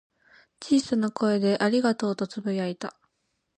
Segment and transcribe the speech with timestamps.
[0.59, 2.95] 小さな声で「ありがとう」とつぶやいた。